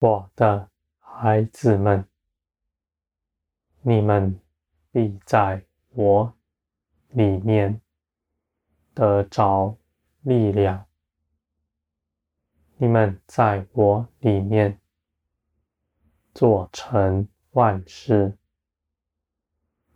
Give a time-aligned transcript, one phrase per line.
[0.00, 2.02] 我的孩子们，
[3.82, 4.40] 你们
[4.90, 6.32] 必在我
[7.10, 7.78] 里面
[8.94, 9.76] 得着
[10.22, 10.86] 力量。
[12.78, 14.80] 你们在我里面
[16.32, 18.34] 做成万事，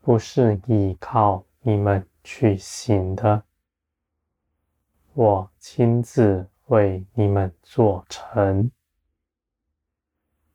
[0.00, 3.42] 不是依靠你们去行的，
[5.14, 8.70] 我亲自为你们做成。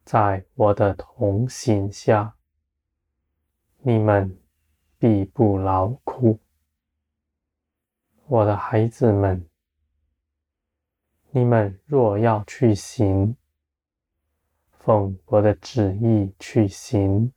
[0.04, 2.36] 在我的同行下，
[3.80, 4.38] 你们
[5.00, 6.40] 必不劳苦。
[8.28, 9.48] 我的孩子们，
[11.32, 13.36] 你们若要去行，
[14.72, 17.32] 奉我的旨意去行，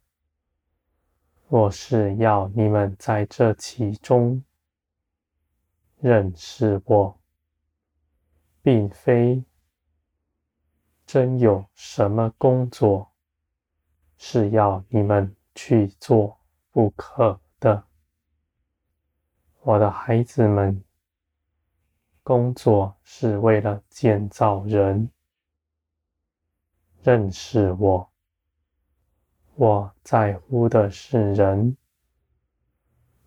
[1.48, 4.42] 我是要你们在这其中
[6.00, 7.20] 认识我，
[8.60, 9.44] 并非。
[11.06, 13.12] 真有什么工作
[14.18, 16.36] 是要你们去做
[16.72, 17.84] 不可的，
[19.60, 20.82] 我的孩子们，
[22.24, 25.08] 工作是为了建造人，
[27.02, 28.10] 认识我。
[29.54, 31.76] 我在乎的是人，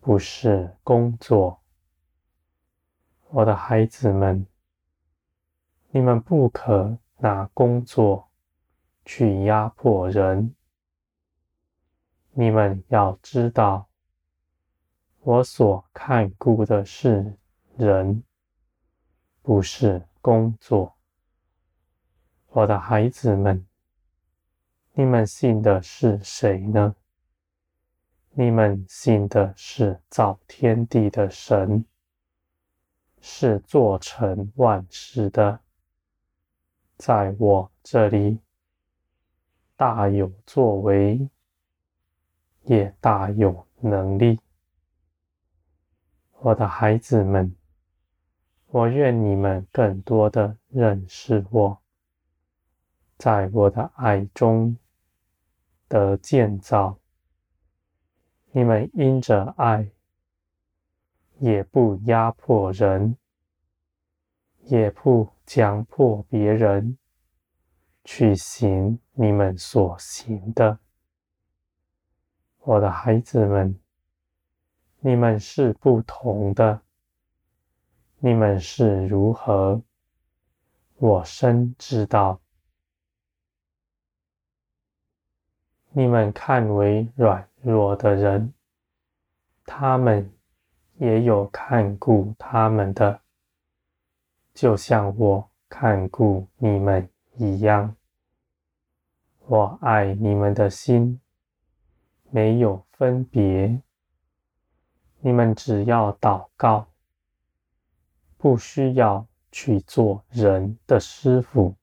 [0.00, 1.62] 不是工作。
[3.30, 4.46] 我的孩子们，
[5.90, 6.98] 你们不可。
[7.22, 8.30] 拿工作
[9.04, 10.54] 去压迫人，
[12.32, 13.88] 你们要知道，
[15.20, 17.36] 我所看顾的是
[17.76, 18.22] 人，
[19.42, 20.96] 不是工作。
[22.48, 23.66] 我的孩子们，
[24.94, 26.96] 你们信的是谁呢？
[28.32, 31.84] 你们信的是造天地的神，
[33.20, 35.60] 是做成万事的。
[37.00, 38.38] 在我这里，
[39.74, 41.30] 大有作为，
[42.64, 44.38] 也大有能力。
[46.40, 47.56] 我的孩子们，
[48.66, 51.80] 我愿你们更多的认识我，
[53.16, 54.76] 在我的爱中
[55.88, 56.98] 得建造。
[58.52, 59.90] 你们因着爱，
[61.38, 63.16] 也不压迫人。
[64.64, 66.96] 也不强迫别人
[68.04, 70.78] 去行你们所行的，
[72.60, 73.76] 我的孩子们，
[75.00, 76.80] 你们是不同的，
[78.20, 79.82] 你们是如何，
[80.98, 82.40] 我深知道。
[85.90, 88.54] 你们看为软弱的人，
[89.64, 90.32] 他们
[90.98, 93.19] 也有看顾他们的。
[94.60, 97.96] 就像我看顾你们一样，
[99.46, 101.18] 我爱你们的心
[102.28, 103.80] 没有分别。
[105.20, 106.86] 你们只要祷告，
[108.36, 111.74] 不需要去做人的师傅，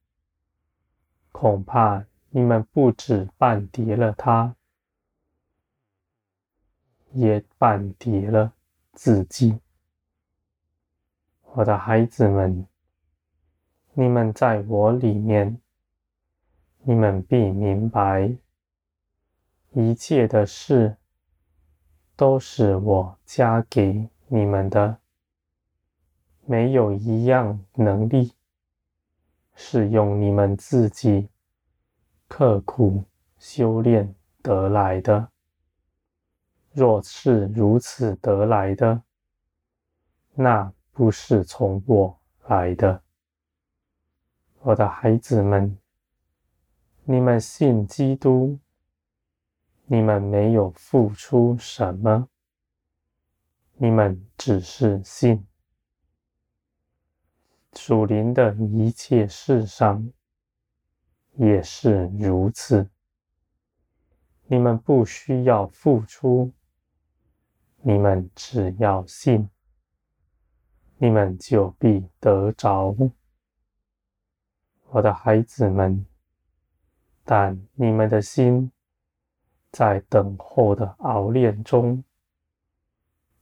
[1.32, 4.56] 恐怕你们不止绊跌了他，
[7.12, 8.54] 也绊跌了
[8.94, 9.60] 自己。
[11.58, 12.68] 我的孩子们，
[13.94, 15.60] 你们在我里面，
[16.84, 18.32] 你们必明白，
[19.72, 20.98] 一切的事
[22.16, 25.00] 都是我加给你们的，
[26.46, 28.34] 没有一样能力
[29.56, 31.28] 是用你们自己
[32.28, 33.04] 刻苦
[33.40, 35.32] 修炼得来的。
[36.72, 39.02] 若是如此得来的，
[40.36, 43.04] 那，不是从我来的，
[44.62, 45.78] 我的孩子们，
[47.04, 48.58] 你们信基督，
[49.86, 52.28] 你们没有付出什么，
[53.76, 55.46] 你们只是信。
[57.74, 60.12] 属灵的一切事上
[61.36, 62.90] 也是如此，
[64.48, 66.52] 你们不需要付出，
[67.84, 69.48] 你们只要信。
[71.00, 72.96] 你们就必得着，
[74.90, 76.06] 我的孩子们。
[77.24, 78.72] 但你们的心
[79.72, 82.04] 在等候的熬炼中，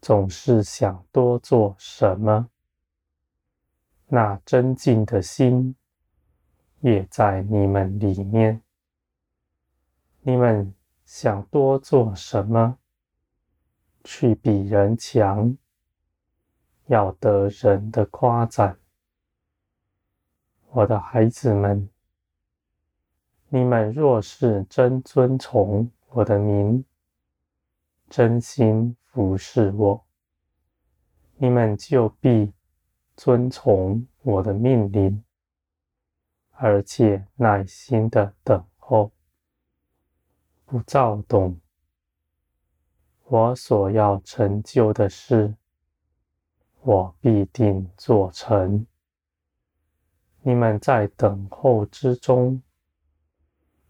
[0.02, 2.50] 总是想多做什么。
[4.08, 5.76] 那真静的心
[6.80, 8.62] 也在你们里面。
[10.22, 10.74] 你们
[11.06, 12.80] 想多做什么，
[14.04, 15.56] 去比人强。
[16.88, 18.78] 要得人的夸赞，
[20.70, 21.90] 我的孩子们，
[23.50, 26.86] 你们若是真遵从我的名，
[28.08, 30.06] 真心服侍我，
[31.38, 32.54] 你们就必
[33.16, 35.24] 遵从我的命令，
[36.52, 39.12] 而且耐心的等候，
[40.66, 41.60] 不躁动。
[43.24, 45.56] 我所要成就的事，
[46.86, 48.86] 我必定做成。
[50.44, 52.62] 你们在等候之中，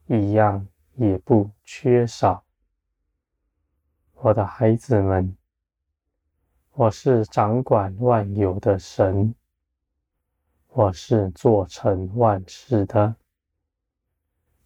[0.07, 2.41] 一样也不缺少。
[4.13, 5.35] 我的孩子们，
[6.71, 9.35] 我是掌管万有的神，
[10.69, 13.13] 我是做成万事的。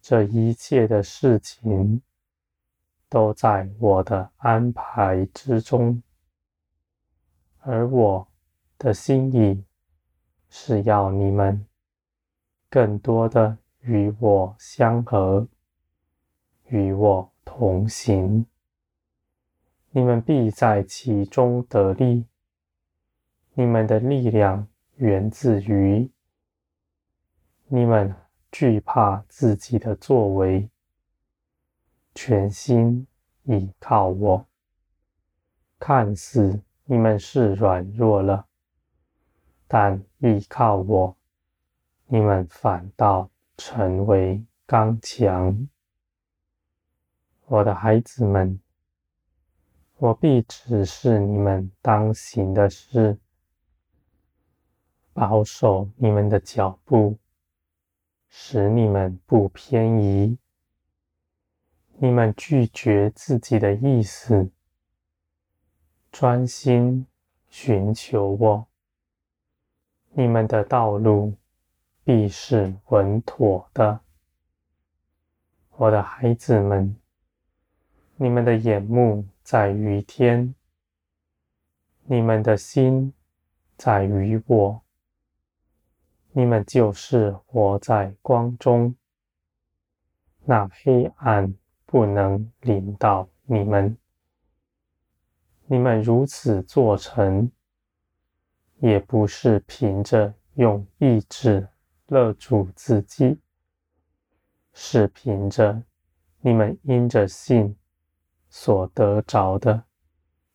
[0.00, 2.00] 这一切的事情，
[3.08, 6.00] 都在我的安排之中，
[7.60, 8.26] 而我
[8.78, 9.64] 的心意
[10.48, 11.66] 是要你们
[12.68, 15.46] 更多的与我相合，
[16.68, 18.46] 与我同行，
[19.90, 22.26] 你们必在其中得力。
[23.54, 24.66] 你们的力量
[24.96, 26.10] 源自于
[27.66, 28.14] 你们
[28.50, 30.70] 惧怕自己的作为。
[32.14, 33.06] 全心
[33.44, 34.46] 倚靠我，
[35.78, 36.60] 看似
[36.92, 38.48] 你们是软弱了，
[39.68, 41.16] 但依靠我，
[42.06, 45.68] 你们反倒成为刚强。
[47.46, 48.58] 我的孩子们，
[49.98, 53.16] 我必指示你们当行的事，
[55.12, 57.16] 保守你们的脚步，
[58.28, 60.36] 使你们不偏移。
[61.98, 64.50] 你们拒绝自己的意思，
[66.12, 67.06] 专心
[67.48, 68.66] 寻求我，
[70.12, 71.34] 你们的道路
[72.04, 74.00] 必是稳妥的。
[75.76, 76.96] 我的孩子们，
[78.16, 80.54] 你们的眼目在于天，
[82.04, 83.12] 你们的心
[83.76, 84.82] 在于我，
[86.32, 88.94] 你们就是活在光中，
[90.44, 91.54] 那黑暗。
[91.92, 93.98] 不能临到你们，
[95.72, 97.48] 你们如此做成，
[98.80, 101.68] 也不是凭着用意志
[102.08, 103.38] 勒住自己，
[104.72, 105.80] 是凭着
[106.40, 107.76] 你们因着信
[108.48, 109.84] 所得着的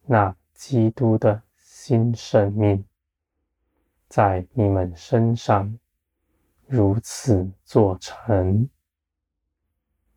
[0.01, 2.83] 那基督的新生命，
[4.09, 5.79] 在你们身上
[6.67, 8.69] 如此做成。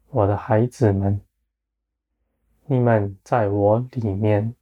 [0.08, 1.20] 我的孩子们，
[2.66, 4.52] 你们在我里面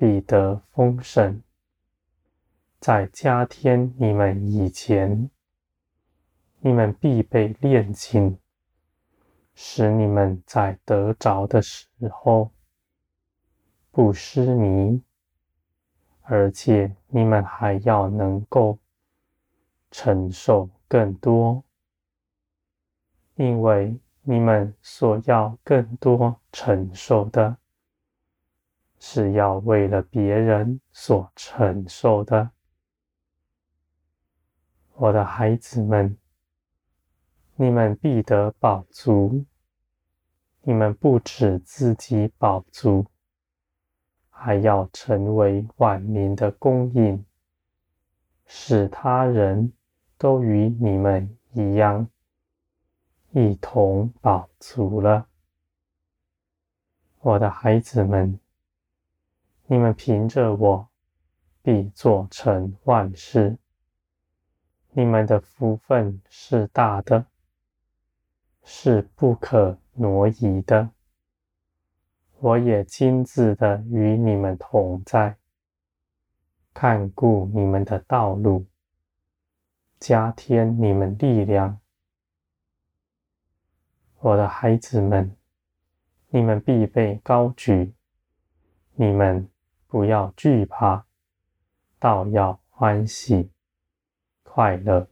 [0.00, 1.42] 必得丰盛。
[2.78, 5.28] 在加添你们以前，
[6.60, 8.38] 你们必被炼净，
[9.54, 12.50] 使你们在得着的时候
[13.90, 15.02] 不失迷，
[16.22, 18.78] 而且你们还要能够
[19.90, 21.62] 承受更多，
[23.34, 24.00] 因为。
[24.22, 27.56] 你们所要更多承受的，
[29.00, 32.50] 是要为了别人所承受的。
[34.94, 36.16] 我的孩子们，
[37.56, 39.44] 你们必得饱足。
[40.62, 43.06] 你们不止自己饱足，
[44.28, 47.24] 还要成为万民的供应，
[48.44, 49.72] 使他人
[50.18, 52.06] 都与你们一样。
[53.30, 55.26] 一同饱足了，
[57.20, 58.38] 我的孩子们，
[59.72, 60.88] 你们凭着我，
[61.62, 63.56] 必做成万事。
[64.90, 67.24] 你们的福分是大的，
[68.64, 70.90] 是不可挪移的。
[72.40, 75.36] 我也亲自的与你们同在，
[76.74, 78.66] 看顾你们的道路，
[80.00, 81.78] 加添你们力量。
[84.18, 85.36] 我的孩子们，
[86.30, 87.94] 你们必被高举，
[88.94, 89.48] 你们
[89.90, 91.04] 不要惧怕，
[91.98, 93.50] 倒要欢喜
[94.44, 95.08] 快乐。